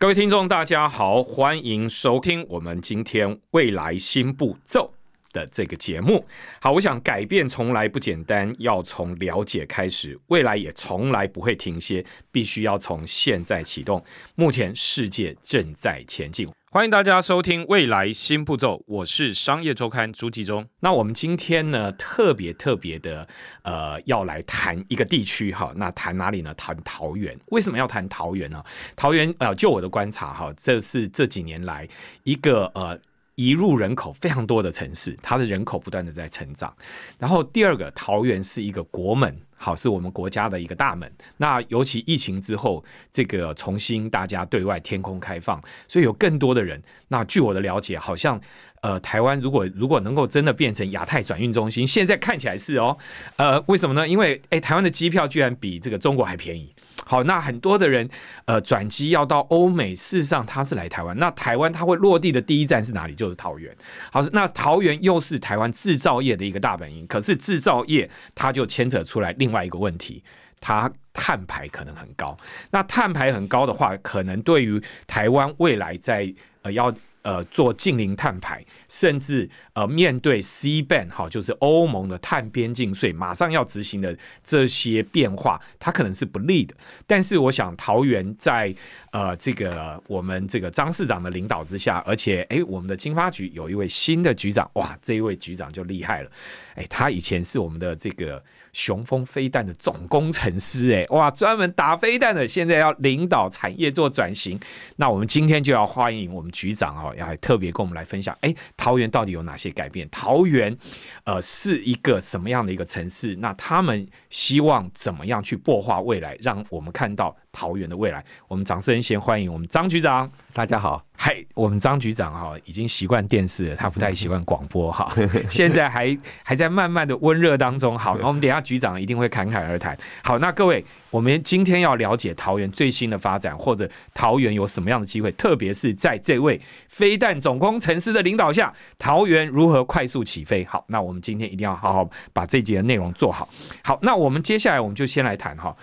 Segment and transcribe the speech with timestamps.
[0.00, 4.92] 各位听众，大家好，欢迎收听我们今天未来新步骤。
[5.32, 6.24] 的这个节目。
[6.60, 14.04] 好，我想改变从来不简单，要从了解开始，未来也从来不会停歇，必须要从现在启动。
[14.34, 16.48] 目前世界正在前进。
[16.70, 20.66] 欢迎大家收听《未来新步骤》，我是商业周刊朱继忠。
[20.80, 23.26] 那我们今天呢，特别特别的，
[23.62, 25.72] 呃，要来谈一个地区哈。
[25.76, 26.52] 那谈哪里呢？
[26.54, 27.34] 谈桃园。
[27.46, 28.62] 为什么要谈桃园呢？
[28.94, 31.88] 桃园呃，就我的观察哈，这是这几年来
[32.24, 32.98] 一个呃
[33.38, 36.76] 移入人口非常多的城市，它的人口不断的在成长。
[37.20, 39.40] 然后第二个，桃园是一个国门。
[39.60, 41.10] 好，是我们国家的一个大门。
[41.36, 46.80] 那尤其疫情之后，这个重新大家对外天空开放，所以有更多的人。
[47.08, 48.40] 那据我的了解，好像
[48.82, 52.96] 呃，台湾如果如果能够真的变成亚太转运中心，现在看起来是哦。
[53.36, 54.06] 呃，为什么呢？
[54.06, 56.72] 因为诶，台湾的机票居然比这个中国还便宜。
[57.08, 58.06] 好，那很多的人
[58.44, 61.16] 呃转机要到欧美，事实上他是来台湾。
[61.18, 63.14] 那台湾他会落地的第一站是哪里？
[63.14, 63.74] 就是桃园。
[64.12, 67.06] 好，那桃园又是台湾制造业的一个大本营。
[67.06, 70.22] 可是制造业它就牵扯出来另外一个问题，
[70.60, 72.36] 它碳排可能很高。
[72.70, 76.94] 那碳排很高的话，可能对于台湾未来在呃要。
[77.22, 86.74] 呃，做近零碳排，甚至呃，面对 C ban 哈，就是欧盟的碳边境税马上要执行的这些变化，它可能是不利的。
[87.06, 88.74] 但是，我想桃园在
[89.12, 96.30] 呃这个我们这个张市长的领导之下，而且哎，我们的经发局有一位新的局长，哇，这一位局长就厉害了，
[96.74, 98.42] 哎，他以前是我们的这个。
[98.74, 104.60] 雄风飞弹的总工程师，哎，哇，专门打飞弹的，现在要领导产业做转型。
[104.96, 110.06] 那我们今天就要欢迎我们局长哦，要特别跟我们来分享，哎，桃园到底有哪些改变？
[110.10, 110.76] 桃园，
[111.24, 113.34] 呃，是一个什么样的一个城市？
[113.36, 117.34] 那他们希望怎么样去破化未来，让我们看到？
[117.58, 120.30] 桃园的未来，我们掌声先欢迎我们张局长。
[120.52, 125.12] 大家好，嗨，我们张局长哈已经习惯电视了，他不太习惯广播哈，
[125.50, 127.98] 现在还还在慢慢的温热当中。
[127.98, 129.98] 好，那我们等下局长一定会侃侃而谈。
[130.22, 140.64] 好，那各位，我们今天要了解桃园最新的发展，或者桃园有什么样的机会，特别是在这位飞弹总工程师的领导下，桃园如何快速起飞？
[140.64, 143.48] 好，那我们今天一定要好好把这节的内容做好。
[143.82, 145.76] 好，那我们接下来我们就先来谈哈。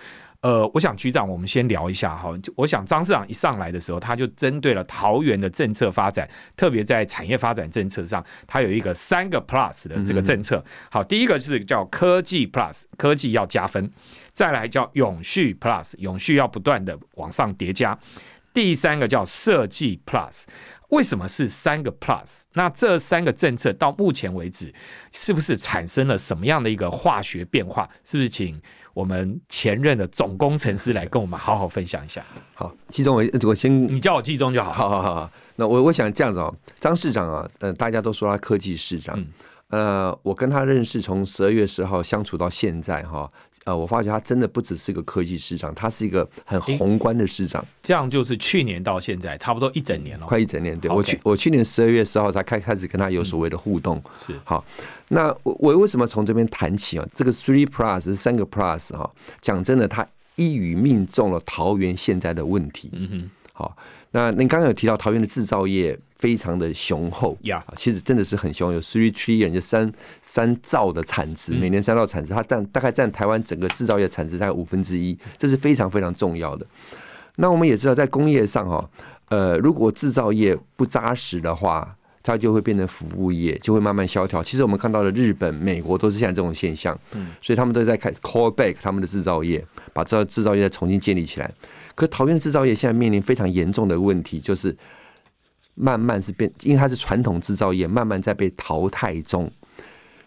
[0.46, 2.32] 呃，我想局长，我们先聊一下哈。
[2.38, 10.64] 就我想张市长一上来的时候，他就针对了桃园的政策发展，特别在产业发展政策上，他有一个三个 plus 的这个政策。
[10.88, 13.84] 好，第一个是叫科技 plus，科技要加分；
[14.32, 17.98] 再来叫永续 plus，永续要不断的往上叠加；
[18.52, 20.44] 第三个叫设计 plus。
[20.90, 22.42] 为什么是三个 plus？
[22.52, 24.72] 那这三个政策到目前为止，
[25.10, 27.90] 是不是产生了什么样的一个化学变化？
[28.04, 28.62] 是不是请？
[28.96, 32.24] 我们前任的总工程师来跟我们好好分享一下。
[32.54, 34.72] 好，季中我我先你叫我季中就好。
[34.72, 39.22] 好好好好，那我我想这样子哦，张市长啊，呃，大家都说他科技市长，
[39.68, 43.30] 呃，我跟他认识从十二月十号相处到现在哈。
[43.64, 47.66] 呃，我发觉他真的不只是一个科技市长，他是一个很宏观的市长。
[47.82, 50.78] 这样就是去年到现在差不多一整年了，快一整年。
[50.78, 54.00] 对我去，我去年十二月十号才开开始跟他有所谓的互动。
[54.24, 54.64] 是好，
[55.08, 57.04] 那我我为什么从这边谈起啊？
[57.12, 59.10] 这个 Three Plus 是三个 Plus 哈，
[59.40, 60.06] 讲真的，他
[60.36, 62.90] 一语命中了桃园现在的问题。
[62.92, 63.74] 嗯哼，好，
[64.10, 65.98] 那您刚刚有提到桃园的制造业。
[66.18, 76.66] 非常的雄厚呀，其实真的是很雄，有 three trillion 就三三兆的产值，每年三兆产值，它占大概占台湾整个制造业产值大概五分之一，这是非常非常重要的。
[77.34, 78.90] 那我们也知道，在工业上哈，
[79.28, 84.42] 呃，如果制造业不扎实的话，它就会变成服务业，就会慢慢萧条。
[84.42, 89.62] 其实我们看到的日本、美国都是现在这种现象，嗯，所以他们都在开 call back 他们的制造业，
[89.92, 91.52] 把制制造业再重新建立起来。
[91.96, 94.76] 可桃园制造业现在面临非常严重的问题，就是。
[95.78, 99.52] 慢慢是变，因为它是传统制造业，慢慢在被淘汰中。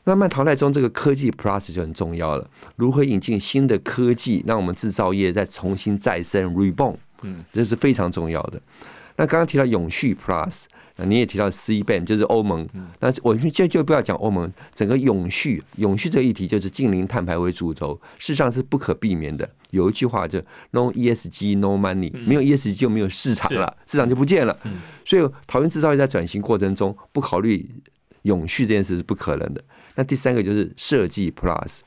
[0.03, 2.47] 慢慢淘汰中，这个科技 plus 就很重要了。
[2.75, 6.95] 如何引进新的科技，让我们制造业再重新再生 reborn？
[7.23, 8.61] 嗯，这是非常重要的。
[9.15, 12.67] 那刚刚提到永续 Plus，那你也提到 C band，就是欧盟。
[12.99, 19.49] 那我们就就不要讲欧盟，整个永续永续这个议题就是近零碳排为主轴，事实上是不可避免的。
[19.71, 20.39] 有一句话就
[20.71, 24.57] No ESG No Money，没有 ESG 就没有市场了，市场就不见了。
[25.05, 27.69] 所以桃园制造业在转型过程中不考虑
[28.23, 29.63] 永续这件事是不可能的。
[29.95, 31.79] 那第三个就是设计 Plus，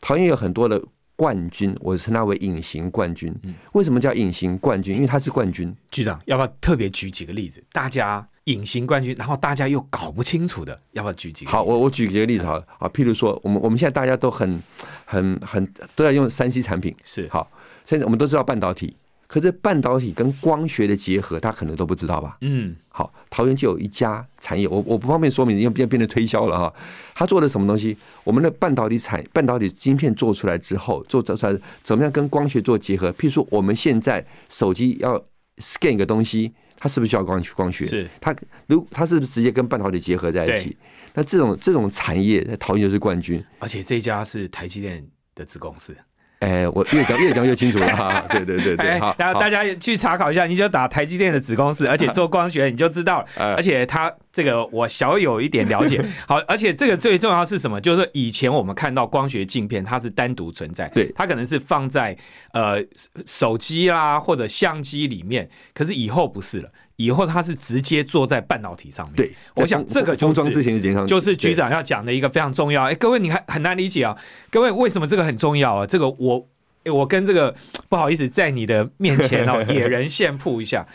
[0.00, 0.82] 桃园有很多的。
[1.16, 3.32] 冠军，我称它为隐形冠军。
[3.74, 4.96] 为什么叫隐形冠军？
[4.96, 5.72] 因为它是冠军。
[5.88, 7.62] 局长，要不要特别举几个例子？
[7.70, 11.50] 大家隐形冠军，然后大家又搞不清楚的，要不要举几个？
[11.50, 14.62] 好，我我举几个例子好好，譬如说，我们我们现在大家都很
[15.04, 17.50] 很很都在用三 C 产品，是好。
[17.84, 18.96] 现在我们都知道半导体。
[19.26, 22.36] 可是半导体跟光学的结合，大家可能都不知道吧？
[22.42, 26.72] 嗯，好，桃园就有一家产业，我我不方便说明，因为变变成推销了哈。
[27.14, 27.96] 他做的什么东西？
[28.22, 33.10] 我们的半导体产半导体晶片做出来之后，做出来怎么样跟光学做结合？
[33.12, 35.18] 譬如说，我们现在手机要
[35.56, 36.52] scan 一个东西，
[36.84, 37.82] 它是不是需要光光学？
[37.86, 38.36] 是它
[38.66, 40.76] 如它是不是直接跟半导体结合在一起？
[41.14, 45.02] 那这种这种产业在桃园就是冠军，而且这家是台积电
[45.34, 45.96] 的子公司。
[46.44, 53.26] 哎，我越讲越讲越清楚了 哈，对对对对，好，然后大家去查考一下，你就打台积电的子公司，而且做光学你就知道了，
[53.56, 57.80] 而且它这个我小有一点了解， 好，而且这个最重要是什么？
[57.80, 62.16] 就是以前我们看到光学镜片它是单独存在，对，它可能是放在
[62.52, 62.76] 呃
[63.24, 66.68] 手机啦或者相机里面，可是以后不是了。
[66.96, 69.16] 以后它是直接坐在半导体上面。
[69.16, 72.84] 对，我想这个就是就是局长要讲的一个非常重要。
[72.84, 74.16] 哎，各位你还很难理解啊？
[74.50, 75.86] 各位为什么这个很重要啊？
[75.86, 76.48] 这个我
[76.86, 77.54] 我跟这个
[77.88, 80.86] 不好意思在你的面前哦， 野人献曝一下，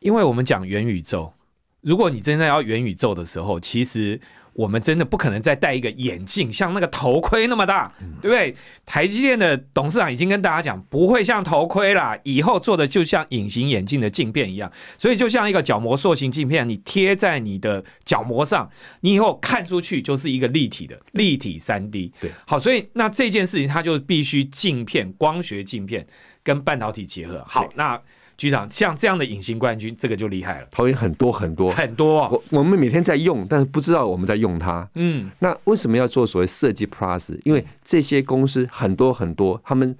[0.00, 1.32] 因为我们讲元宇宙，
[1.80, 4.20] 如果你真的要元宇宙的时候，其实。
[4.54, 7.92] 我们真的不可能再戴一个眼镜，像那个头盔那么大，
[8.22, 8.54] 对不对？
[8.86, 18.70] 台积电的董事长已经跟大家讲，不会像头盔啦，以后做的就像隐形眼镜的镜片一样，所以就像一个角膜塑形镜片，你贴在你的角膜上，
[19.00, 22.12] 你以后看出去就是一个立体的立体三 D。
[22.20, 26.06] 对，好，所以那这件事情它就必须镜片光学镜片
[26.42, 27.42] 跟半导体结合。
[27.46, 28.00] 好，那。
[28.36, 30.66] 局长，像这样的隐形冠军，这个就厉害了。
[30.70, 34.88] 投影很多很多很多，我我们每天在用，但是不知道我们在用它。
[34.94, 37.38] 嗯，那为什么要做所谓设计 Plus？
[37.44, 39.96] 因为这些公司很多很多，他们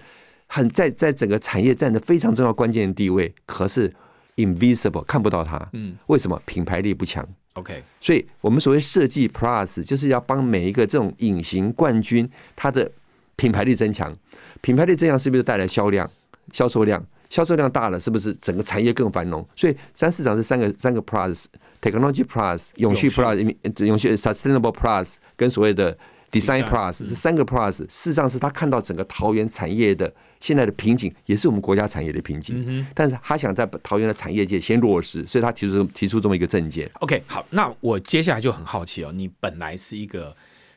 [0.48, 3.92] 很在在整个产业占着非常重要关键的地位，可是
[4.36, 5.68] invisible 看不到它。
[5.72, 12.90] 嗯，为什么品牌力不强？OK，所以我们所谓设计 Plus 就是要帮每一个这种隐形冠军，它的
[13.36, 14.12] 品牌力增强。
[14.60, 16.10] 品牌力增强是不是带来销量、
[16.52, 17.04] 销售量？
[17.34, 19.44] 销售量大了，是不是整个产业更繁荣？
[19.56, 25.98] 所以三市场是三个三个 plus，technology plus，永续 plus，永续 sustainable plus，跟所谓的
[26.30, 32.86] design plus，这三个 plus，事实上是他看到整个桃园产业的现在的瓶颈，也是我们国家产业的瓶颈。
[32.94, 36.88] 但是他想在桃园的产业界先落实，所以他提出提出这么一个政见。
[37.00, 40.32] OK，好，那我接下来就很好奇哦，你本来是一个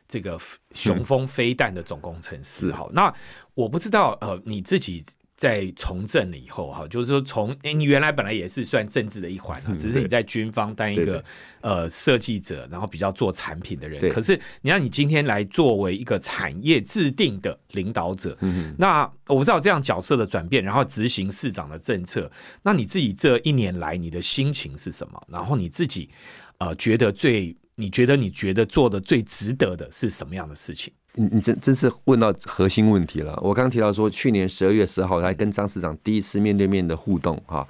[0.08, 0.36] 这个
[0.74, 3.14] 雄风飞弹的总工程师，好，那
[3.54, 5.04] 我不知道呃你自己。
[5.38, 11.24] 在从政了以后，哈，就是说从你原来本来也是算政治的一环啊，只是你在军方当一个
[11.60, 14.12] 呃设计者，然后比较做产品的人。
[14.12, 18.36] 可是你让，你今天来作为一个产业制定的领导者，
[18.76, 22.28] 那我不知道这样角色的转变，然后执行市长的政策，
[22.64, 25.22] 那你自己这一年来你的心情是什么？
[25.28, 26.10] 然后你自己
[26.58, 30.92] 呃觉得最你觉得你觉得做的最值得的是什么样的事情？
[31.18, 33.38] 你你真真是问到核心问题了。
[33.42, 37.66] 我刚提到说，去年十二月十号，他跟张市长第一次面对面的互动，哈，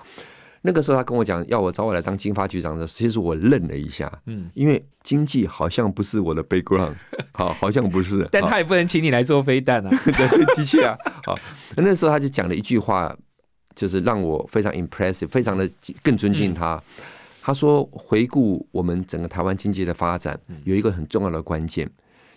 [0.62, 6.94] 那个时候他跟我讲要我找我来当经发局长的，其实我愣了一下，嗯，因为经济好像不是我的 background，
[7.32, 11.38] 好，好像不是， 但他也不能请你来做飞弹啊， 对，机器啊，好，
[11.76, 13.16] 那时候他就讲了一句话，
[13.74, 15.68] 就是让我非常 impressive，非常的
[16.02, 16.80] 更尊敬他。
[17.40, 21.90] 他说，回顾我们整个台湾经济的发展，有一个很重要的关键。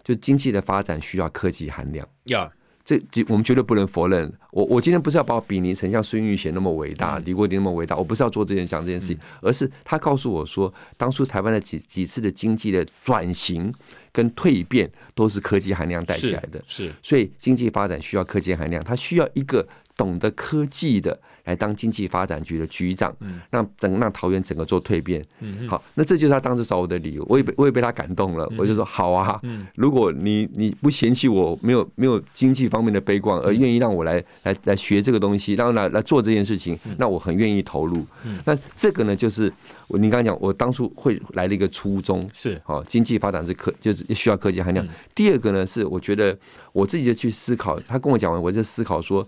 [0.04, 2.52] 就经济的发展需要科技含量，要
[2.84, 4.32] 这我们绝对不能否认。
[4.52, 13.74] 我我今天不是要把我比拟成像孙玉贤那么伟大，李国鼎那么伟大，我不是要做这件讲这件事情，而是他告诉我说，当初台湾的几几次的经济的转型
[14.12, 16.62] 跟蜕变，都是科技含量带起来的。
[16.68, 19.66] 是，所以经济发展需要科技含量，它需要一个
[19.96, 21.22] 懂得科技的。
[21.52, 23.14] 来当经济发展局的局长，
[23.50, 25.24] 让整让桃园整个做蜕变。
[25.68, 27.26] 好，那这就是他当时找我的理由。
[27.28, 29.40] 我也被我也被他感动了，我就说好啊。
[29.76, 38.06] 如果你你不嫌弃我没有没有经济方面的悲观，而愿意让我来来来学这个东西，然后来来做这件事情，那我很愿意投入。
[38.46, 39.52] 那这个呢，就是
[39.90, 44.88] 我你刚刚讲，我当初会来了一个初衷是好，经济发展是科就是需要科技含量。
[45.14, 46.38] 第二个呢，是我觉得
[46.72, 49.28] 我自己就去思考，他跟我讲完，我就思考说。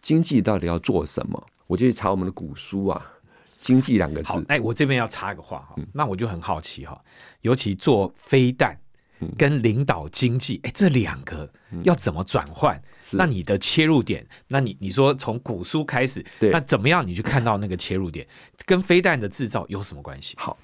[0.00, 1.44] 经济到底要做什么？
[1.68, 3.12] 我就去查我们的古书啊
[3.60, 4.44] ，“经济”两个字。
[4.48, 7.00] 哎，我这边要插一个话哈，那我就很好奇哈，
[7.42, 8.76] 尤其做飞弹
[9.36, 11.48] 跟领导经济，哎，这两个
[11.84, 12.82] 要怎么转换？
[13.12, 18.26] 那你的切入点，那你你说从古书开始，那怎么样你去看到那个切入点，
[18.66, 20.34] 跟飞弹的制造有什么关系？
[20.38, 20.58] 好。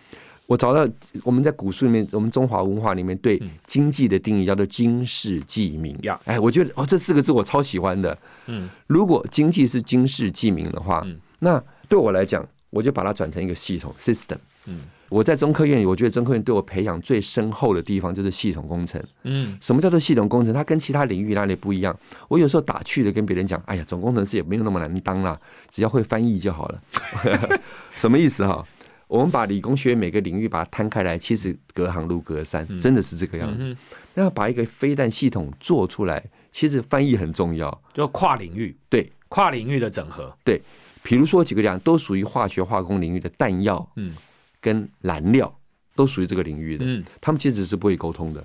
[0.47, 0.87] 我找到
[1.23, 5.97] 我们在古书里面，我们中华文化里面对经济的定义叫做“经世济民”。
[6.05, 8.17] 呀哎，我觉得哦，这四个字我超喜欢的。
[8.47, 11.07] 嗯，如果经济是经世济民的话，
[11.39, 14.37] 那对我来讲，我就把它转成一个系统 （system）。
[14.67, 19.03] 嗯，我在中科院，我觉得中科院对我培养最深厚的地方就是系统工程。
[19.23, 20.53] 嗯，什么叫做系统工程？
[20.53, 21.99] 它跟其他领域哪里不一样？
[22.29, 26.81] 我有时候打趣的跟别人讲：“哎呀，总工程师也没有那么难当啦，只要会翻译就好了。
[27.97, 28.63] ”什么意思哈？
[29.07, 33.77] 我们把理工学院每个领域把它摊开来，其实隔行如隔山，真的是这个样子。
[34.15, 40.61] 那把一个飞弹系统做出来，其实翻译很重要，就跨领域，对，跨领域的整合，对。
[41.03, 44.15] 比如说几个量都属于化学化工领域的弹药，嗯，
[44.59, 45.55] 跟燃料
[45.95, 48.43] 都属于这个领域的，嗯，他们其实是不会沟通的。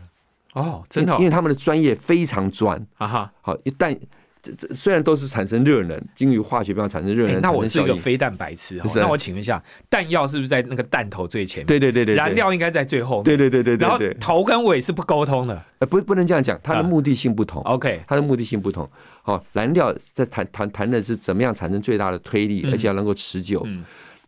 [0.54, 3.34] 哦，真的，因为他们的专业非常专，啊哈。
[3.40, 3.98] 好，一旦
[4.42, 7.42] 这这虽然都是产生热能，基于化学变化产生热能。
[7.42, 11.68] 那我是一个非蛋白痴，那我请问一下，弹药是不是在那个弹头最前面？
[11.68, 13.22] 对对对对，燃料应该在最后。
[13.22, 15.66] 对对对对对，然后头跟尾是不沟通的。
[15.80, 17.62] 呃，不不能这样讲，它的目的性不同。
[17.64, 18.90] OK，它的目的性不同。
[19.22, 23.66] 好，燃料在谈谈谈的是怎么样产生最大的推力，而且要能够持久。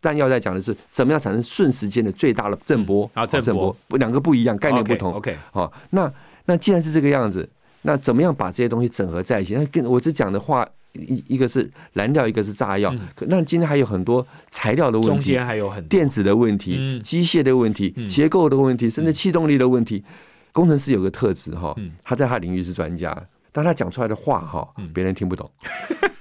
[0.00, 3.08] 弹药在讲的是怎么样产生瞬时间的最大的震波。
[3.14, 5.12] 啊，震波，两个不一样，概念不同。
[5.14, 6.12] OK，好，那
[6.44, 7.48] 那既然是这个样子，
[7.82, 9.54] 那怎么样把这些东西整合在一起？
[9.54, 10.68] 那跟我只讲的话。
[10.94, 12.94] 一一个是燃料，一个是炸药。
[13.20, 20.04] 那今天还有很多材料的问题，中间还有很多电子的问题、机械的问题、结构的问题，甚至气动力的问题。
[20.52, 21.74] 工程师有个特质哈，
[22.04, 23.16] 他在他领域是专家，
[23.52, 25.50] 但他讲出来的话哈，别人听不懂。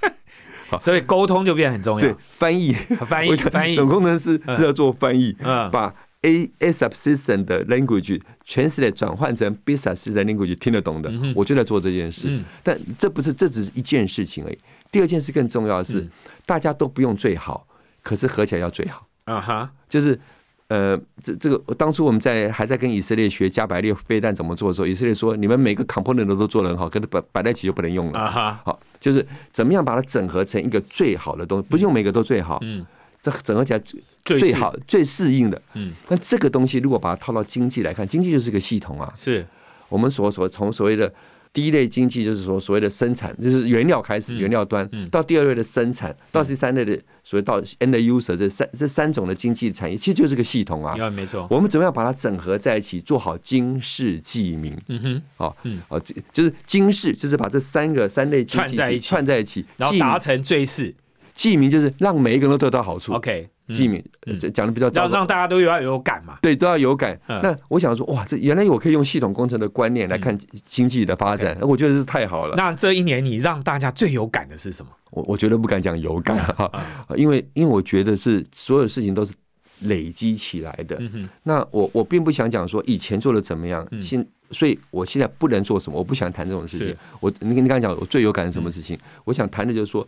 [0.79, 2.07] 所以沟通就变得很重要。
[2.07, 3.75] 对，翻译，翻译， 翻译。
[3.75, 5.35] 总工程师是要做翻译，
[5.69, 5.93] 把。
[6.21, 12.39] A S assistant 的 language translate 转换成 business 的 language 听得懂的，我就在做这件事。
[12.61, 14.57] 但这不是，这只是一件事情而已。
[14.91, 16.07] 第二件事更重要的是，
[16.45, 17.65] 大家都不用最好，
[18.03, 19.07] 可是合起来要最好。
[19.23, 20.19] 啊哈，就是
[20.67, 28.19] 呃，这这个当初我们在还在跟以色列学加百列飞弹怎么做的时候，以色列说你们每个 component 都做得很好，可是摆摆在一起就不能用了。
[28.19, 32.59] 啊哈，好，就是怎么样把它整合成一个最好的东西，不用每个都最好。
[32.61, 32.85] 嗯。
[33.23, 33.79] 这整合起来
[34.23, 39.11] 最最好、最适应的，嗯，那这个东西如果把它套到经济来看，经济就是个系统啊。
[39.15, 39.45] 是
[39.89, 41.11] 我们所所从所谓的
[41.51, 50.95] 第一类经济，就是说所谓的生产，就是原料开始，原料端，到第二类的生产，到第三类的所谓到 end user 这三这三种的经济产业，其实就是个系统啊。
[51.09, 51.45] 没错。
[51.49, 54.77] 我们怎么样把它整合在一起，做好经世济民？
[54.87, 60.93] 嗯哼，哦，嗯，好，就是经世，就是把这三个三类串在一起，串在一起，然后达成最世。
[61.33, 63.13] 济民就是让每一个人都得到好处。
[63.13, 63.49] OK，
[64.53, 66.37] 讲的比较，早让大家都要有感嘛。
[66.41, 67.19] 对，都要有感。
[67.27, 72.55] 那我想说，哇，这原来我可以用系统工程的观念来看经济的发展，我觉得是太好了。
[72.55, 74.91] 那这一年你让大家最有感的是什么？
[75.11, 76.71] 我我觉得不敢讲有感哈，
[77.15, 79.33] 因为因为我觉得是所有事情都是
[79.81, 81.01] 累积起来的。
[81.43, 86.95] 那我我并不想讲说以前做的怎么样，现所以我现在不能做什么，我不想谈这种事情。
[87.19, 88.97] 我你你刚才讲我最有感是什么事情？
[89.25, 90.07] 我想谈的就是说。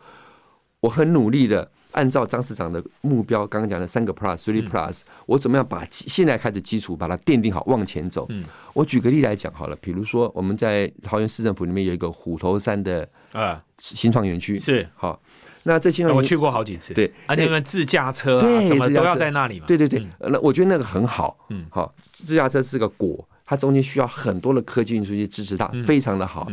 [0.83, 8.27] 我很努力的按照张市长的目标，刚刚讲的三个 plus three plus，我怎么样把现在开始基础把它奠定好，往前走。
[8.73, 13.63] 我举个例来讲好了，比如说我们在桃园市政府里面有一个虎头山的啊。
[13.79, 14.87] 新创园区，是。
[14.95, 15.21] 好。
[15.63, 19.65] 那这新创我去过好几次，对，而且们自驾车啊什么都要在那里嘛。
[19.65, 26.49] 对对对，那我觉得那个很好，嗯，好，自驾车是个果，它中间需要很多的科技运输去支持它，非常的好。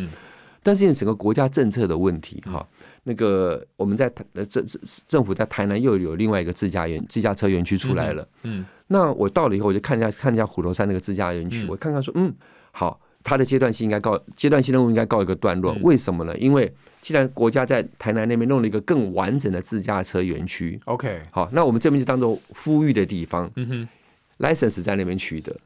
[0.62, 2.66] 但是因为整个国家政策的问题，哈。
[3.02, 12.32] 那个我们在台呃政政政府在台南又有另外一个自驾园自驾车园区出来了，嗯，那我到了以后我就看一下看一下虎头山那个自驾园区，我看看说嗯
[12.72, 16.36] 好，它的阶段性应该告阶段性任务应该告一个段落，为什么呢？
[16.36, 23.88] 因为既然国家在台南那边弄了一个更完整的自驾车园区，OK，好，那我们这边就当做呼吁的地方，嗯哼
[24.40, 25.56] ，license 在那边取得。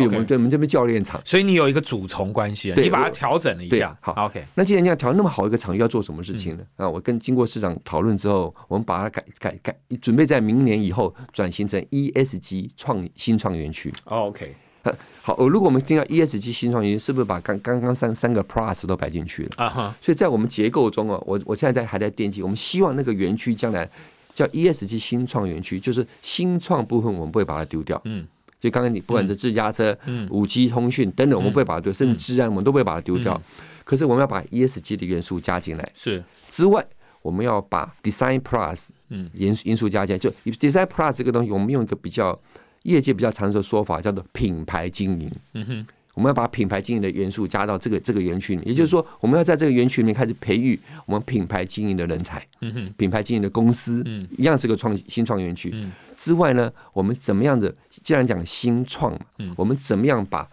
[0.00, 3.94] 就我们我们这边教练场，所以你有一个主从关系，你把它调整了一下。
[4.00, 4.42] 好，OK。
[4.54, 6.64] 那既然你要调那么好一个场域，要做什么事情呢？
[6.76, 13.92] 啊，我跟经过市长讨论之后，我们把它改改改，准备在明年以后转型成 ESG 创新创园区。
[14.04, 14.54] OK。
[15.20, 19.50] 好，如果我们听到 ESG 新创园区，是不是把刚刚刚三三个 Plus 都摆进去了？
[19.56, 19.94] 啊哈。
[20.00, 23.86] 所以在我们结构中啊，我我现在在还在惦记，我们希望那个园区将来
[24.32, 28.00] 叫 ESG 新创园区，就是新创部分我们不会把它丢掉。
[28.06, 28.26] 嗯。
[28.62, 29.98] 就刚刚你不管是自驾车、
[30.30, 33.42] 五 G 通讯等等，我们不会把它丢，甚至治安我们都不会把它丢掉。
[33.82, 35.92] 可是我们要把 ESG 的元素加进来。
[35.96, 36.86] 是之外，
[37.22, 39.28] 我们要把 design plus 嗯。
[39.34, 42.40] 因因素加进来，就 design plus 这个东西，我们用一个比较
[42.84, 45.28] 业界比较常说的说法，叫做品牌经营。
[45.54, 52.46] 嗯哼，我们要把品牌经营的元素加到这个这个园区里，也就是说，我们要在这个园区里面开始培育我们品牌经营的人才。
[52.60, 55.70] 嗯哼，品牌经营的公司，嗯，一样是个创新创园区。
[55.72, 57.74] 嗯，之外呢，我们怎么样的？
[58.02, 60.46] 既然讲新创嘛，嗯，我们怎么样把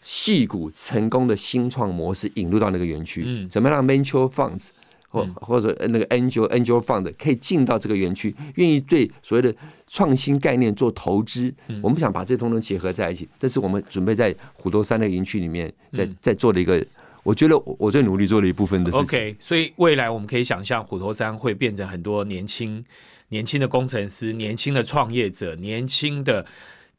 [0.00, 3.24] 戏股成功的新创模式引入到那个园区？
[3.26, 4.68] 嗯，怎么让 venture funds
[5.10, 9.54] 或或者那个 angel angel fund 可以进到这个园区，愿意对所谓的
[9.86, 11.52] 创新概念做投资？
[11.82, 16.82] 我们想把这通通结合在一起，这是我们准备在虎头山的园区里面在在做的一个，
[17.22, 19.02] 我觉得我最努力做的一部分的事情。
[19.02, 22.84] OK，所以未来我们可以想象，虎头山会变成很多年轻
[23.28, 26.46] 年轻的工程师、年轻的创业者、年轻的。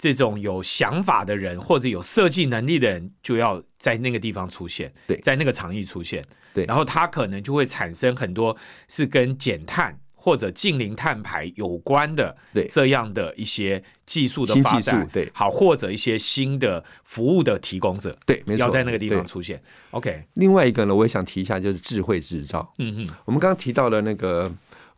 [0.02, 19.62] 这种有想法的人或者有设计能力的人，就要在那个地方出现，对，在那个场域出现，对，然后他可能就会产生很多是跟减碳或者近零碳排有关的，对，这样的一些技术的发展，对，好，或者一些新的服务的提供者，对，没错，要在那个地方出现。
[19.92, 22.74] OK，另外一个呢，我也想提一下，就是智慧制造。
[22.80, 24.52] 嗯嗯，我们刚刚提到了那个。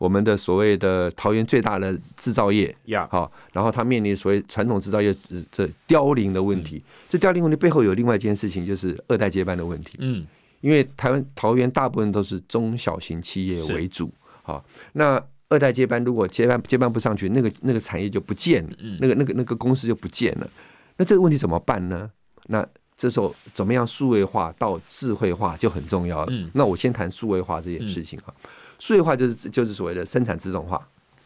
[0.04, 5.16] 我们的所谓的桃园最大的制造业，呀，好，然后它面临所谓传统制造业
[5.50, 6.84] 这凋零的问题。
[7.08, 9.96] 这凋零问题背后有另外一件事情，就是二代接班的问题。
[10.00, 10.28] 嗯，
[10.60, 20.50] 因为台湾桃园大部分都是中小型企业为主，好，那二代接班如果接班接班不上去，那个那个产业就不见了，那个那个那个公司就不见了。
[20.98, 22.12] 那这个问题怎么办呢？
[22.48, 22.68] 那
[22.98, 26.34] 这时候怎么样数位化到智慧化就很重要了。
[26.54, 28.34] 那我先谈数位化这件事情啊。
[28.36, 30.86] 数位化就是就是所谓的生产自动化，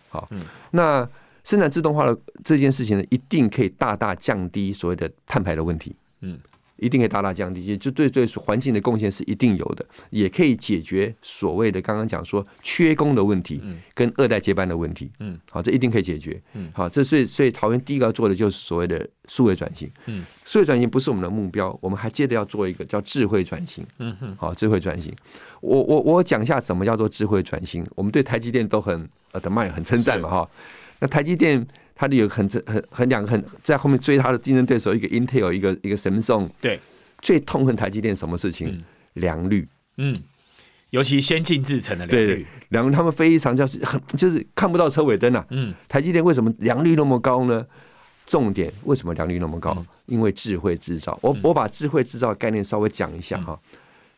[0.10, 0.30] 好，
[0.72, 1.10] 那
[1.44, 6.40] 生产自动化的这件事情呢，一定可以大大降低所谓的碳排的问题，嗯。
[6.78, 13.62] 一定可以大大降低，也就对对环境的贡献是一定有的，也可以解决所谓的刚刚讲说缺工的问题，
[13.94, 25.14] 跟二代接班的问题，嗯，好，这一定可以解决，嗯，好，这所以所以桃园第一个要做的就是所谓的数位转型，嗯，数位转型不是我们的目标，我们还接着要做一个叫智慧转型，嗯哼，好，智慧转型，
[25.62, 30.50] 我我我讲一下什么叫做智慧转型，我们对台积电都很呃的卖很称赞嘛哈，
[31.00, 31.66] 那台积电。
[32.00, 36.48] 它的有很很很两个很在后面追它的竞争对手，一个 Intel，一个一个 Samsung。
[36.62, 36.80] 对，
[37.24, 38.80] 最痛恨台积电什么事情？
[39.14, 39.68] 良率。
[39.98, 40.16] 嗯，
[40.92, 45.44] 尤其先进制程的良率，良他们非常就是很就是看不到车尾灯啊。
[45.50, 47.66] 嗯，台积电为什么良率那么高呢？
[48.28, 49.84] 重点为什么良率那么高？
[50.06, 51.18] 因为智慧制造。
[51.24, 53.60] 我我把智慧制造概念稍微讲一下哈。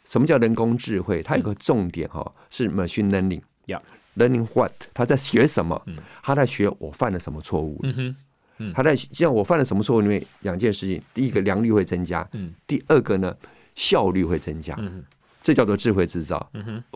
[0.04, 1.24] 什么叫人工智慧？
[1.24, 3.40] 它有个重点哈，是 machine learning。
[4.20, 4.72] Learning what？
[4.94, 5.82] 他在学什么？
[6.22, 7.82] 他在学我犯了什么错误？
[8.76, 10.02] 他在像我犯了什么错误？
[10.02, 12.28] 里面两件事情：第一个良率会增加，
[12.68, 13.34] 第二个呢
[13.76, 14.78] 效率会增加。
[15.42, 16.52] 这叫做智慧制造。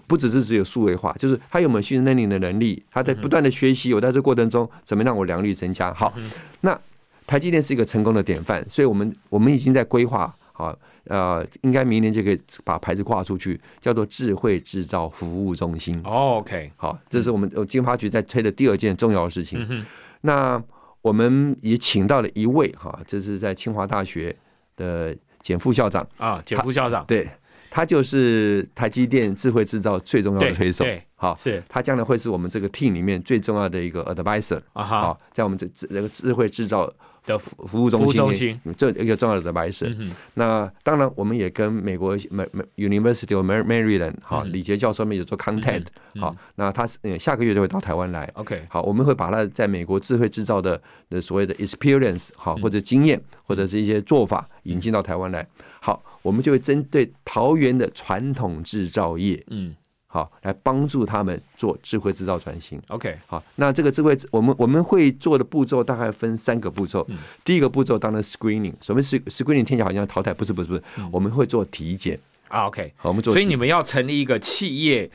[0.06, 2.84] 不只是只有数位化，就是他有没有训练的能力？
[2.92, 3.94] 他在不断的学习。
[3.94, 5.94] 我在这过程中怎么让我良率增加？
[5.94, 6.14] 好，
[6.62, 6.78] 那
[7.26, 10.36] 台积电是一个成功的典范，所以我们我们已经在规划。
[10.56, 16.00] 好，呃，应该明年就可以把牌子挂出去，叫做智慧制造服务中心。
[16.04, 19.84] OK，好，这是我们金发局在推的第二件重要的事情。
[20.22, 20.62] 那
[21.02, 24.34] 我们也请到了一位哈，这是在清华大学
[24.78, 27.28] 的简副校长啊，简副校长，对
[27.72, 30.86] 他就是台积电智慧制造最重要的推手。
[31.16, 36.94] 好，是他将来会是我们这个 team 里面最重要的一个 advisor 啊，好，在我们这这个智慧制造。
[37.26, 39.88] 的服务中心，这一个重要的白色。
[40.34, 45.86] 那当然，我们也跟美国美美 University of Maryland 好李杰教授们有做 contact
[46.20, 48.30] 好，那他是下个月就会到台湾来。
[48.36, 55.48] OK，好，我们会把他在美国智慧制造的的所谓的 experience 好或者经验或者是一些做法引进到台湾来。
[55.82, 59.76] 好，我们就会针对桃园的传统制造业，嗯。
[60.14, 62.80] 好，来帮助他们做智慧制造转型。
[62.90, 67.04] OK，好，那这个智慧，我们我们会做的步骤大概分三个步骤。
[67.44, 69.64] 第一个步骤当然 screening，什么是 screening？
[69.64, 72.20] 听起来好像淘汰，不是不是不是，我们会做体检。
[72.48, 73.34] 啊，OK，好，我们做。
[73.34, 75.10] 所以你们要成立一个企业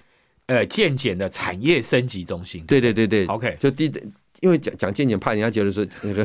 [0.47, 2.65] 呃健检的产业升级中心。
[2.67, 3.85] 对对对对，OK，就第，
[4.41, 6.25] 因为讲讲健检，怕人家觉得说那个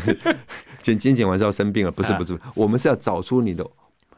[0.82, 3.64] 检检检完是要生病了，不是不是，我们是要找出你的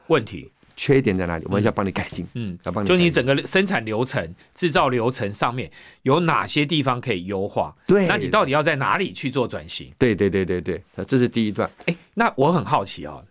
[0.07, 0.49] 问题。
[0.75, 1.45] 缺点在哪里？
[1.45, 2.25] 我们要帮你改进。
[2.33, 2.87] 嗯，要帮你。
[2.87, 5.71] 就你整个生产流程、制造流程上面
[6.03, 7.75] 有哪些地方可以优化？
[7.87, 9.91] 对，那你到底要在哪里去做转型？
[9.97, 11.69] 对对对对对，这是第一段。
[11.85, 13.21] 哎，那我很好奇啊，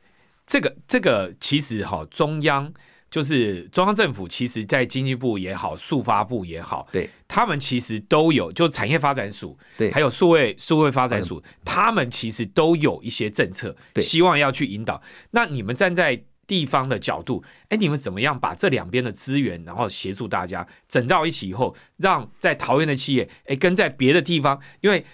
[0.46, 2.72] 这个这个其实哈，中央
[3.10, 15.00] 就是中央政府，其实在经济部也好，数发部也好，对，他们其实都有，就产业发展署，对，还有数位数位发展署，他们其实都有一些政策，希望要去引导。
[15.30, 25.04] 那你们站在地方的角度，哎，你们怎么样把这两边的资源，然后协助大家整到一起以后，让在桃园的企业，哎，跟在别的地方，因为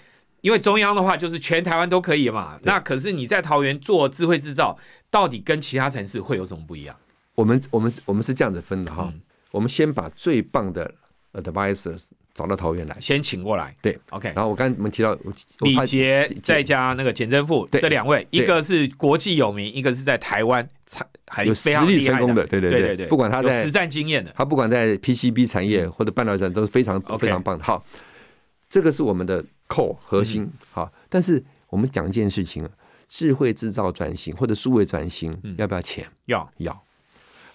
[0.41, 4.77] 因为中央的话就是全台湾都可以嘛，那可是你在桃园做智慧制造，
[5.09, 6.95] 到底跟其他城市会有什么不一样？
[7.35, 9.13] 我们我们我们是这样子分的哈，
[9.51, 10.93] 我们先把最棒的
[11.33, 13.75] advisors 找到桃园来，先请过来。
[13.81, 14.31] 对，OK。
[14.35, 15.17] 然后我刚才我们提到
[15.59, 20.65] 李杰再加那个简正富这两位，一个是国际有名，一个是在台湾
[21.27, 23.07] 还有实力成功的，对对对对。
[23.07, 27.63] 不管他在实战经验的，他不管在 PCB 产业或者半导体都是非常非常棒的。
[27.63, 27.83] 好，
[28.69, 30.49] 这个是我们的 core 核心。
[30.71, 32.71] 好，但是我们讲一件事情啊，
[33.09, 36.05] 智慧制造转型或者数位转型要不要钱？
[36.25, 36.83] 要要。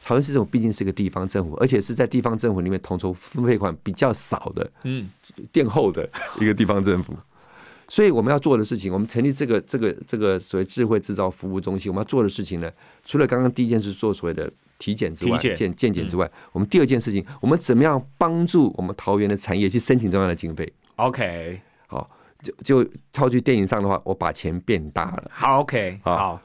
[0.06, 5.10] 桃园市政府毕竟是一个地方政府，而且是在地方政府里面统筹分配款比较少的，嗯，
[5.50, 6.08] 垫后的
[6.40, 7.12] 一个地方政府。
[7.88, 12.70] 所以我们要做的事情，我们成立这个这个这个所谓智慧制造服务中心，我们要做的事情呢，
[13.04, 22.08] 除了刚刚第一件事做所谓的体检之外，健健检之外，我们第二件事情，我们怎么样帮助我们桃园的产业去申请中央的经费？OK，好，
[22.40, 25.30] 就就套句电影上的话，我把钱变大了。
[25.34, 26.40] 好，OK，好。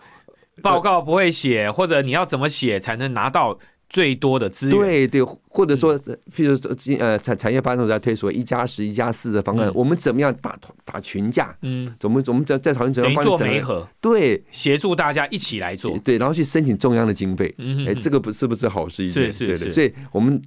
[0.62, 3.58] 报告不会写，或者你要怎么写才能拿到
[3.90, 4.80] 最多的资源？
[4.80, 6.00] 对对，或者说，
[6.34, 11.54] 譬如说，呃，产产业发展在推所谓一加十、一加四的方案，我们怎么样打打群架？
[11.62, 13.88] 嗯，怎么怎么在在讨论怎么做媒合？
[14.00, 15.98] 对，协助大家一起来做。
[16.00, 17.54] 对，然后去申请中央的经费。
[17.58, 19.32] 嗯，哎，这个不是不是好事一件？
[19.32, 19.70] 是是是。
[19.70, 20.42] 所以我们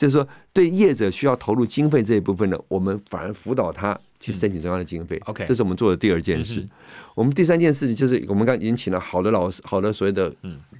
[0.00, 3.98] 就是说，对业者需要投入经费这一部分呢，我们反而辅导他。
[4.22, 6.62] 去申请中央的经费，OK，这是我们做的第二件事。
[7.14, 10.30] 我们第三件事情就是，我们刚已经请了好的老师，好的所谓的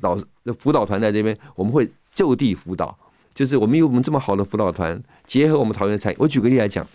[0.02, 0.14] 老
[0.58, 2.94] 辅导团在这边，我们会就地辅导。
[3.34, 6.16] 就是我们有我们这么好的辅导团，结合我们桃园产业。
[6.20, 6.86] 我举个例来讲，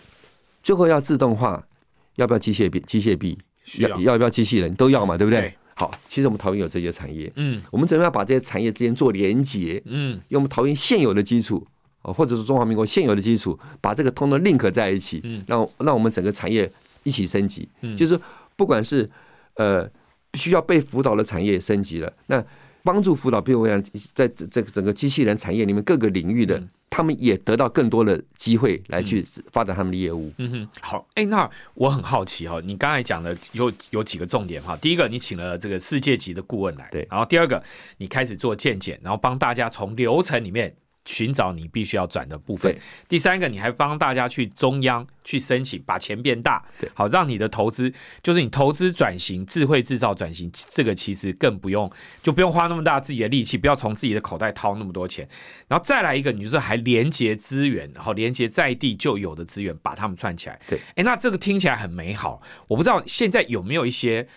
[0.62, 1.66] 最后要自动化，
[2.14, 2.78] 要不要机械臂？
[2.78, 3.36] 机械臂
[3.78, 4.72] 要要不要机器人？
[4.76, 5.52] 都要嘛，对不对？
[5.74, 9.82] 好，其实我们桃园有这些产业，嗯，我们怎么样把这些产业之间做连接？
[9.86, 11.66] 嗯，用我们桃园现有的基础。
[12.12, 16.70] 或者是中华民国现有的基础，把这个通通 link 在一起，让让我们整个产业
[17.02, 17.68] 一起升级。
[17.96, 18.18] 就是
[18.56, 19.08] 不管是
[19.54, 19.88] 呃
[20.34, 22.44] 需要被辅导的产业升级了，那
[22.82, 23.82] 帮助辅导，比如讲
[24.14, 30.32] 在这整个机器人产业里面各个领域的，他们也得到更多的机会来去发展他们的业务。
[30.38, 34.76] 嗯哼，好，哎，那我很好奇哈，你刚才讲的有有几个重点哈。
[34.76, 37.04] 第一个，你请了这个世界级的顾问来，对。
[37.10, 37.60] 然后第二个，
[37.98, 40.76] 你开始做鉴检，然后帮大家从流程里面。
[41.06, 42.76] 寻找你必须要转的部分。
[43.08, 47.90] 第三个，你还帮大家去中央去申请，把钱变大，好让你的投资，
[48.22, 51.90] 就是你投资转型、智慧制造转型，这个其实更不用，
[52.22, 55.26] 就不用花那么大自己的力气，不要从自己的口袋掏那么多钱。
[55.68, 60.58] 然后再来一个，你就是还连接资源，然后连接在地就有的资源，把它们串起来。
[60.68, 62.42] 对，哎，那这个听起来很美好。
[62.68, 64.28] 我不知道现在有没有一些。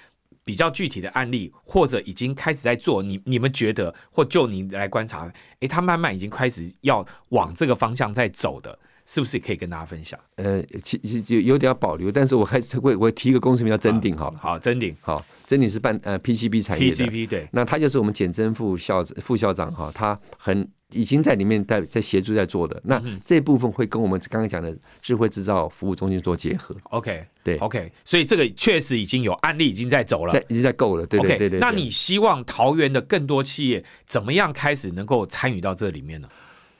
[0.49, 10.19] 比较具体的案例，或者已经开始在做，你你们觉得，或就你来观察，哎，他慢慢已经开始要往这个方向在走的，是不是可以跟大家分享？
[10.37, 14.31] 呃，其实就有点要保留，但是我还是会我提一个公司名叫真鼎，好。
[14.31, 20.69] 了，好，真鼎，好，真鼎是办呃 PCB 产业的，PCB 对，那他就是我们简真副校副校长哈，他很。
[20.91, 26.75] 已经在里面在在协助在做的，那这部分会跟我们刚刚讲的智慧制造服务中心做结合。
[26.85, 31.05] OK，对，OK，所以这个确实已经有案例已经在走了，在已经在够了。
[31.05, 31.59] 对对对对。
[31.59, 36.27] 那你希望桃园的更多企业怎么样开始能够参与到这里面呢？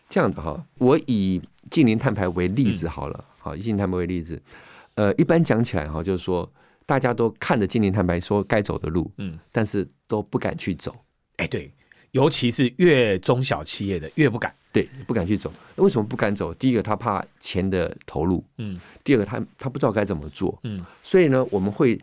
[0.09, 4.41] 这样的哈，我以近邻碳排为例子好了，好以近邻碳排为例子，
[4.95, 6.51] 呃，一般讲起来哈，就是说
[6.89, 10.95] 大家都看着金陵坦白说该走的路，嗯，但是都不敢去走。
[11.37, 11.71] 哎，对。
[12.13, 15.53] 尤其是越中小企业的越不敢，对，不敢去走。
[15.75, 16.51] 为什么不敢走？
[16.55, 20.83] 第一个，他怕钱的投入，嗯；第二个，他他不知道该怎么做，嗯。
[21.03, 22.01] 所以呢，我们会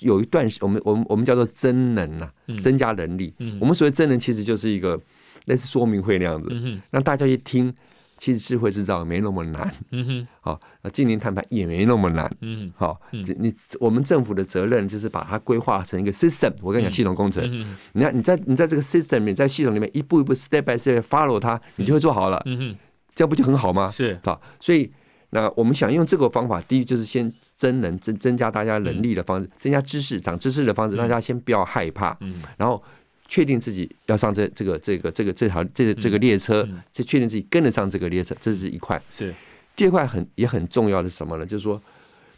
[0.00, 3.32] 有一段，我们我们我们叫做增能呐，增加能力。
[3.38, 5.00] 嗯，我们所谓增能，其实就是一个
[5.46, 6.50] 类似说明会那样子，
[6.90, 7.74] 让大家一听。
[8.18, 16.50] 其实智慧制造没那么难，嗯哼，好，那近邻碳排也没那么难，嗯，好，你我们政府的责任就是把它规划成一个 system。
[16.62, 22.76] 我跟你讲，系统工程，嗯你看你在你在这个 system 里面，在系统里面一步一步 step by step follow 它，你就会做好了，嗯哼，
[23.14, 23.88] 这样不就很好吗？
[23.90, 24.90] 是，好，所以
[25.30, 32.82] 那我们想用这个方法，第一就是先增能增增加大家能力的方式，增加知识长知识的方式，让大家先不要害怕，嗯，然后。
[33.28, 39.00] 确定自己要上这这个这个这个这条这个这个列车，就确定自己跟得上这个列车，这是一块。
[39.10, 39.34] 是
[39.74, 41.44] 第二块很也很重要的是什么呢？
[41.44, 41.82] 就是说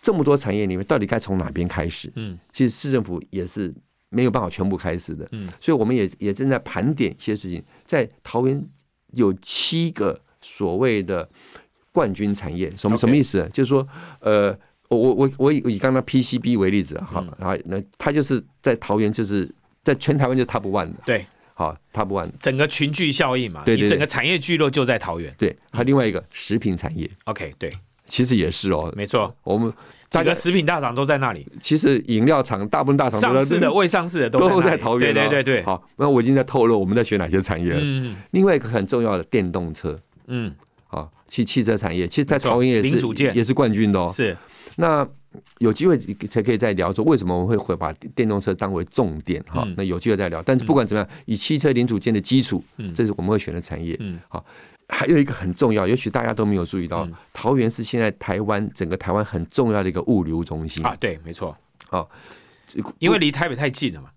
[0.02, 2.10] 这么多产业里面，到底该从哪边开始？
[2.16, 3.72] 嗯，其实市政府也是
[4.08, 5.28] 没有办法全部开始的。
[5.32, 7.62] 嗯，所以我们也也正在盘点一些事情。
[7.86, 8.66] 在桃园
[9.12, 11.28] 有七个所谓的
[11.92, 13.48] 冠军产业，什么什么意思？
[13.52, 13.86] 就是说，
[14.20, 19.48] 呃，我我我我以以刚刚 PCB 为例子，哈，然后那他就是在桃园就是。
[19.88, 21.24] 在全台湾就 top one 的，对，
[21.54, 25.34] 好，Top One，整个群聚效应嘛，对对对你整个产业聚落就在桃园。
[25.38, 27.72] 对，还有另外一个食品产业，OK，对，
[28.06, 28.92] 其实也是哦。
[28.94, 29.76] 没错，我们几
[30.10, 34.70] 大家个食品大厂都在那里，其实饮料厂大部分大厂上市的、未上市的都都在那里。
[34.70, 35.14] 在桃园、哦。
[35.14, 37.80] 对对对对，好，那我已经在透露我们在选哪些产业了。
[37.82, 38.14] 嗯。
[38.32, 39.98] 另外一个很重要的电动车。
[40.26, 40.54] 嗯，
[40.86, 44.12] 好，汽汽车产业，其实在桃园也是也是冠军的哦。
[44.12, 44.36] 是。
[44.76, 45.08] 那
[45.58, 50.42] 有机会才可以再聊说为什么我们会会把电动车当为重点哈、嗯那有机会再聊。
[50.42, 53.96] 但是不管怎么样，以汽车零组件的基础，嗯这是我们会选的产业。
[54.00, 54.44] 嗯好，
[54.88, 61.56] 还有一个很重要，也许大家都没有注意到，嗯桃园是现在台湾整个台湾很重要的一个物流中心啊，对，没错，
[61.90, 62.08] 好
[62.98, 64.10] 因为离台北太近了嘛。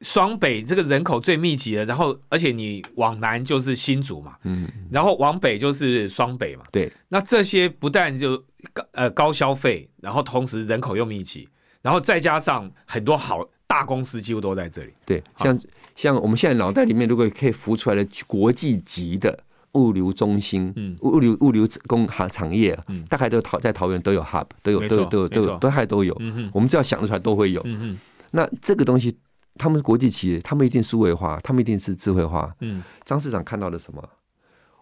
[0.00, 8.40] 双北这个人口最密集的，然后而且你往南就是新竹嘛，嗯，然后往北就是双北嘛，对那这些不但就
[8.72, 11.48] 高呃高消费，然后同时人口又密集，
[11.82, 14.92] 然后再加上很多好大公司几乎都在这里。
[15.06, 15.58] 对，像
[15.94, 27.60] 像我们现在脑袋里面如果可以浮出来的国际级的物流中心，嗯物流物流工行产业啊，嗯大概都桃在桃园都有 hub，都有都有都有都有都还都有，嗯哼，我们只要想得出来都会有。
[27.64, 27.98] 嗯哼，
[28.32, 29.16] 那这个东西，
[29.56, 32.52] 他们是国际企业，他们一定数位化，他们一定是智慧化。
[32.60, 34.02] 嗯张市长看到了什么？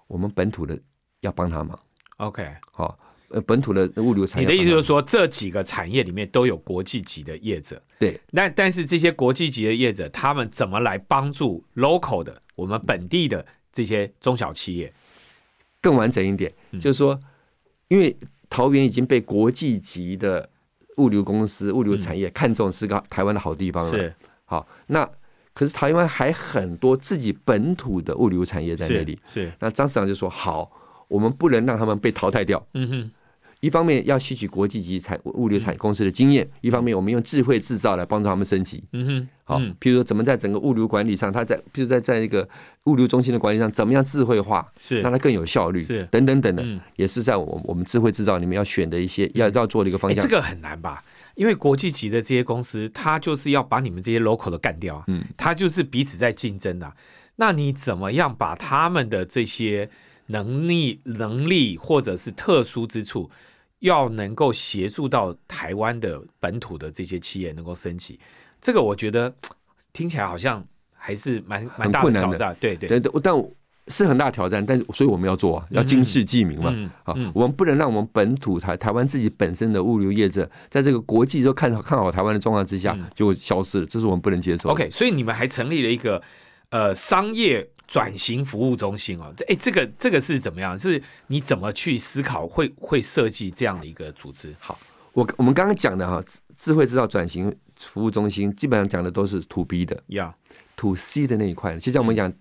[0.06, 0.78] 我们本土的
[1.20, 1.76] 要帮他忙
[2.18, 2.48] ，，OK。
[2.70, 2.96] 好、
[3.28, 4.54] 呃，本土的物流产业你。
[4.54, 14.92] 的意思就是说，这几个产业里面都有国际级的业者，对那但是这些国际级的业者，他们怎么来帮助 local 的我们本地的这些中小企业？
[15.80, 17.20] 更完整一点，嗯就是说，
[17.88, 18.16] 因为
[18.50, 20.48] 桃园已经被国际级的
[20.96, 23.90] 物流公司、物流产业看中，是个台湾的好地方了。
[23.90, 25.08] 是好，那
[25.52, 29.18] 可是台湾还很多自己本土的物流产业在那是里。
[29.24, 30.70] 是，那张市长就说：好，
[31.08, 32.64] 我们不能让他们被淘汰掉。
[32.74, 33.10] 嗯哼，
[33.60, 38.84] 一方面要吸取国际级产物流产公司的经验，一方面我们用智慧制造来帮助他们升级。
[38.92, 42.48] 嗯哼，好，嗯譬如说怎么在整个物流管理上，它在譬如在在一个
[42.84, 50.22] 物流中心的管理上，怎么样智慧化，是让它更有效率，是等等等等，嗯也是在我我们智慧制造里面要选的一些要要做的一个方哎，向。
[50.22, 51.02] 这个很难吧？
[51.34, 56.94] 因为国际级的这些公司，它就是要把你们这些 local 的干掉啊，嗯，它就是彼此在竞争啊。
[57.36, 59.90] 那你怎么样把他们的这些
[60.26, 63.30] 能力、能力或者是特殊之处，
[63.80, 68.18] 要能够协助到台湾的本土的这些企业能够升级？
[68.60, 69.34] 这个我觉得
[69.92, 72.56] 听起来好像还是蛮蛮大的困难的挑战。
[72.58, 73.34] 对对，对，但
[73.88, 76.70] 是很大挑战，但是所以我们要做啊，要经世济民嘛。
[76.74, 84.70] 嗯啊嗯，我们不能让我们本土台台湾自己本身的物流业者，在这个国际都看好看好台湾的状况之下嗯，就消失了，这是我们不能接受的。
[84.70, 86.20] OK，所以你们还成立了一个
[86.70, 89.32] 呃商业转型服务中心哦。
[89.36, 90.78] 这哎，这个这个是怎么样？
[90.78, 94.54] 是你怎么去思考会会设计这样的一个组织？
[94.58, 94.78] 好，
[95.12, 100.34] 我我们刚刚讲的哈，智智慧制造转型服务中心，基本上讲的都是 to B 的呀
[100.76, 101.78] ，，to C 的那一块。
[101.78, 102.32] 就像我们讲，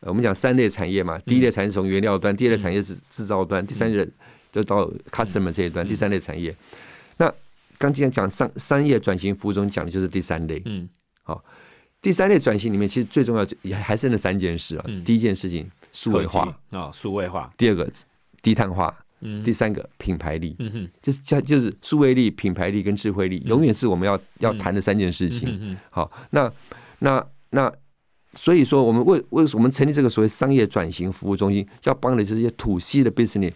[0.00, 4.08] 呃我们讲三类产业嗯嘛，第一类产业是从原料端，第二类产业是制造端，第三类
[4.52, 6.54] 就到 customer 这一嗯端，第三类产业。
[7.16, 7.32] 那
[7.78, 10.62] 刚今天讲商商业转型服务中讲的就是第三类。
[10.64, 10.88] 嗯
[12.02, 14.84] 第三类转型里面，其实最重要也还是那三件事啊。
[14.88, 17.88] 嗯第一件事情数位化，啊，数位化，第二个
[18.42, 20.56] 低碳化，嗯第三个品牌力。
[20.58, 25.48] 嗯哼，就是叫就是数位力、品牌力跟智慧力，永远是我们要要谈的三件事情。
[25.48, 26.52] 嗯哼好，那
[26.98, 27.72] 那那，
[28.34, 33.52] 所以说我们为为什么我们成立这个所谓商业转型服务中心，要帮的这些 to C 的 business。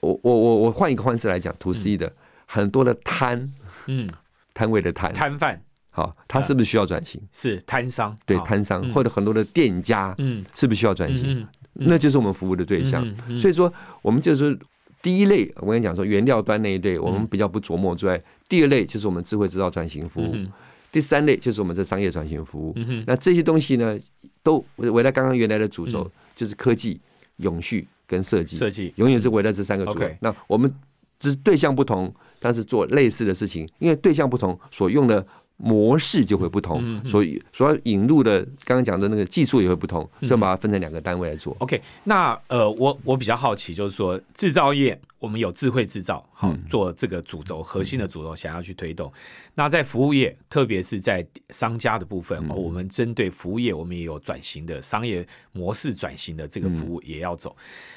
[0.00, 2.12] 我我我我换一个方式来讲，to C 的
[2.46, 3.52] 很多的摊
[3.86, 4.08] 嗯，
[4.52, 5.62] 摊位的摊，摊贩
[5.98, 7.20] 好，他是不是需要转型？
[7.32, 11.40] 是摊商，对摊商嗯或者很多的店家嗯是不是需要转型？
[11.40, 11.48] 嗯
[11.80, 13.06] 那就是我们服务的对象。
[13.38, 14.58] 所以说，我们就是
[15.00, 20.50] 第一类，我跟你讲说，原料端那一类，我们比较不琢磨之外，第二类就是我们智慧制造转型服务，嗯
[20.90, 22.72] 第三类就是我们这商业转型服务。
[22.76, 23.96] 嗯那这些东西呢，
[24.42, 27.00] 都围围在刚刚原来的主轴，嗯就是科技、
[27.36, 30.00] 永续跟设计，设计，永远是围绕这三个主。
[30.20, 30.72] 那我们
[31.20, 35.24] 只是对象不同，但是做类似的事情，因为对象不同，所用的。
[35.58, 37.06] 模式就会不同，嗯嗯。
[37.06, 40.26] 所以所要引入的刚刚讲的那个技术也会不同，嗯。
[40.28, 41.54] 所以把它分成两个单位来做。
[41.60, 46.64] OK，那呃，我我比较好奇，就是说制造业我们有智慧制造，好、嗯。
[46.68, 49.12] 做这个主轴核心的主轴，想要去推动。
[49.54, 57.56] 那在服务业，特别是在商家的部分，我们针对服务业，我们也有转型的商业模式转型的这个服务也要走。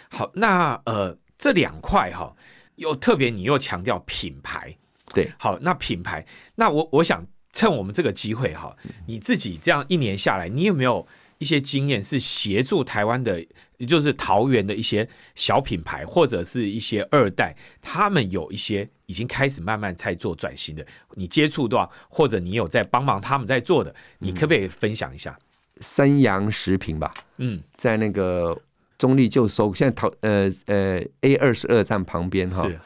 [0.09, 2.35] 好，那呃这两块哈，
[2.77, 4.75] 又特别你又强调品牌，
[5.13, 8.75] 对，好，那品牌，那我我想趁我们这个机会哈，
[9.07, 11.05] 你自己这样一年下来，你有没有
[11.37, 13.43] 一些经验是协助台湾的，
[13.77, 20.85] 也就是桃园的一些小品牌或者是一些二代，他们有一些已经开始慢慢在做转型的，
[21.15, 25.37] 你接触到或者你有在帮忙他们在做的，你可不可以分享一下？
[25.79, 28.55] 三洋食品吧，嗯，在那个
[28.99, 32.79] 中立就收，现在桃呃呃 A 二十二站旁边哈，是，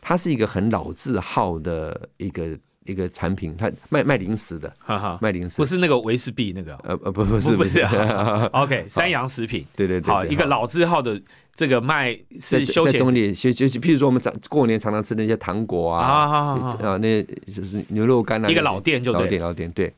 [0.00, 5.56] 它是一个很老字号的一个一个产品，它卖卖零食的，哈哈，卖零食。
[5.56, 8.48] 不是那个维士币那个呃呃不不是不是啊。
[8.52, 11.20] OK， 三洋食品，对对对，好，一个老字号的
[11.52, 19.92] 这个卖是休闲在中立，就就譬如说我们常过年常常吃那些糖果啊，啊那就是牛肉干啊，一个老店就对老店老店对。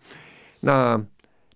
[0.60, 1.00] 那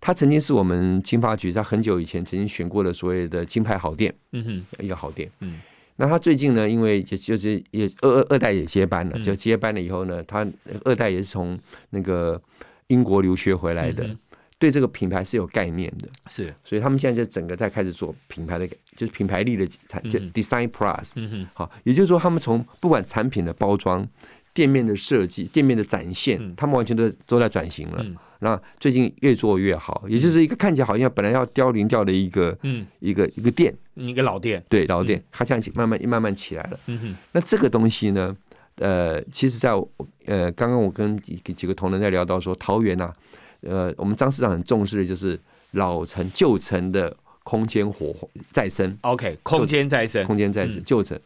[0.00, 5.28] 它曾经是我们金发局在很久以前曾经选过的所谓的金牌好店，嗯哼，一个好店。
[5.40, 5.60] 嗯，
[5.96, 9.24] 那他最近呢，因为也就是也二二二代也接班了，嗯。
[9.24, 10.46] 就接班了以后呢，他
[10.84, 11.58] 二代也是从
[11.90, 12.40] 那个
[12.88, 14.18] 英国留学回来的，嗯
[14.58, 21.12] 对这个品牌是有概念的，是，所以他们现在就整个在开始做品牌的，就是品牌力的产，就嗯 Design Plus。
[21.16, 24.08] 嗯哼，好，也就是说，他们从不管产品的包装、
[24.56, 26.54] 店面的设计、店面的展现，嗯。
[26.56, 27.98] 他们完全都都在转型了。
[28.00, 28.16] 嗯。
[28.38, 36.78] 那最近越做越好，也就是一个看起来好像本来要凋零掉的一个嗯，一个一个店，一个老店，对老店，它现在慢慢慢慢起来了。
[36.86, 38.36] 嗯哼，那这个东西呢，
[38.76, 39.88] 呃，其实在我
[40.26, 43.12] 呃刚刚我跟几几个同仁在聊到说，桃园呐、
[43.60, 45.38] 呃，我们张市长很重视的就是
[45.72, 48.14] 老城旧城的空间活
[48.52, 50.84] 再生，OK，空间再生，空间再生嗯。
[50.84, 51.18] 旧城。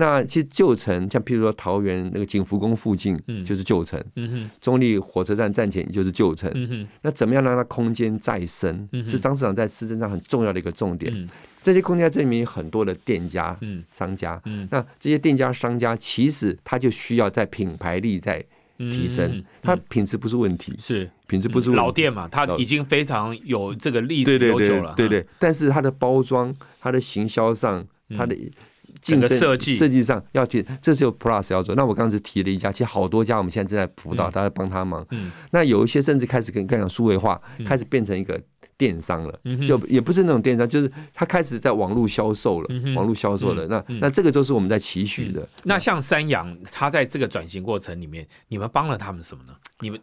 [0.00, 3.44] 那其实旧城，像譬如说桃园那个景福宫附近嗯。
[3.44, 6.50] 就是旧城，嗯哼，中立火车站站前就是旧城。
[6.54, 8.88] 嗯哼，那怎么样让它空间再生？
[8.92, 11.12] 嗯，是张市长在市政上很重要的一个重点。
[11.14, 11.28] 嗯。
[11.62, 13.84] 这些空间在这里面有很多的店家、嗯。
[13.92, 14.66] 商家，嗯。
[14.70, 18.42] 那这些店家商家其实他就需要在品牌力在
[18.78, 21.10] 嗯，提升嗯，它品质不是问题，是。
[21.26, 27.86] 品质不是老店嘛，它已经非常有这个历史悠久了，对对，但是它的包装、它的行销上、
[28.16, 28.34] 它的
[29.00, 31.74] 竞整个争设计设计上要去，这是有 Plus 要做。
[31.74, 35.06] 那我刚才是提了一家，其实好多家我们现在正在辅导，大家帮他忙。
[35.10, 38.40] 嗯那有一些甚至开始跟跟你讲数位化，嗯开始变成一个
[38.76, 39.38] 电商了。
[39.44, 43.66] 嗯就也不是那种电商，就是他开始在网络销售了，网络销售了。
[43.66, 45.46] 那嗯那这个都是我们在期许的。
[45.64, 49.54] 那像三洋，他在这个转型过程里面，你们帮了他们什么呢？
[49.80, 50.00] 你们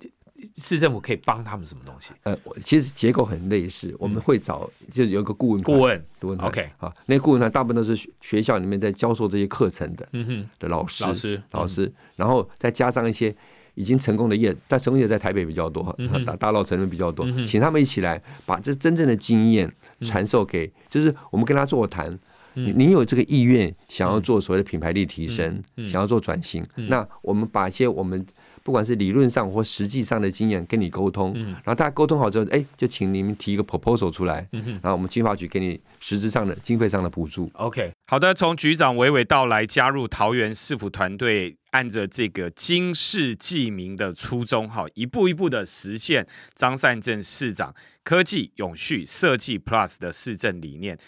[0.56, 2.12] 市政府可以帮他们什么东西？
[2.24, 13.34] 呃，我其实结构很类似，我们会找就是有一个顾问顾问，顾问 OK 好，那个顾问团大部分都是学学校里面在教授这些课程的嗯哼，的老师，老师，老师，然后再加上一些
[13.76, 19.72] 已经成功的业，但成功业在台北比较多，嗯 大大稻城人比较多嗯，请他们一起来把这真正的经验
[20.02, 22.18] 传授给，就是我们跟他座谈。
[22.60, 26.90] 你有这个意愿，想要做所谓的品牌力提升，想要做转型，嗯。
[26.90, 28.26] 那我们把一些我们
[28.68, 34.46] 不管是理论上或实际上的经验跟你沟通，嗯然后大家沟通好之后，哎，就请你们提一个 proposal 出来。
[34.52, 37.50] 然后我们经发局给你实质上的经费上的补助。
[37.54, 51.00] OK，好的，从局长娓娓道来加入桃园市府团队，按着这个经世济民的初衷，哈，一步一步的实现张善政市长科技永续设计 Plus 的市政理念。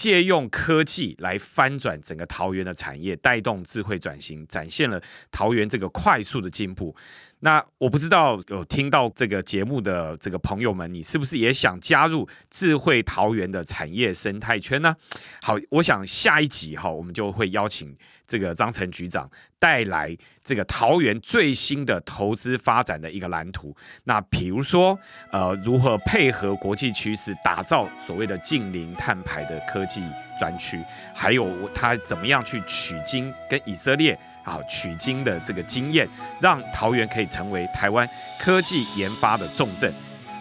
[0.00, 4.98] 借用科技来翻转整个桃园的产业，带动智慧转型，展现了
[5.30, 6.96] 桃园这个快速的进步。
[7.40, 14.96] 那我不知道有听到这个节目的这个朋友们，你是不是也想加入智慧桃园的产业生态圈呢？
[15.42, 17.94] 好，我想下一集哈，我们就会邀请
[18.30, 23.76] 这个张成局长带来这个桃园最新的投资发展的一个蓝图。
[24.04, 24.96] 那比如说，
[25.32, 30.00] 呃，如何配合国际趋势，打造所谓的近零碳排的科技
[30.38, 30.80] 专区，
[31.12, 34.16] 还有他怎么样去取经跟以色列。
[34.42, 36.08] 啊，取经的这个经验，
[36.40, 39.92] 让桃园可以成为台湾科技研发的重镇。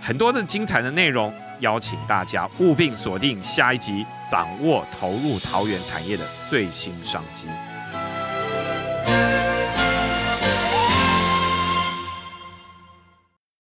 [0.02, 7.50] 很多的精彩的内容，邀请大家务必锁定下一集，掌握投入桃园产业的最新商机。
[9.06, 9.39] Thank you.